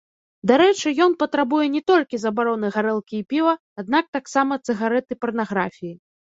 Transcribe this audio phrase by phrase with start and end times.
[0.51, 3.53] Дарэчы, ён патрабуе не толькі забароны гарэлкі і піва,
[3.85, 5.95] аднак таксама цыгарэт і парнаграфіі.